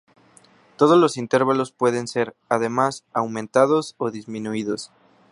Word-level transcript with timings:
Todos 0.77 0.97
los 0.97 1.15
intervalos 1.15 1.71
pueden 1.71 2.07
ser, 2.07 2.35
además, 2.49 3.03
aumentados 3.13 3.93
o 3.99 4.09
disminuidos. 4.09 4.91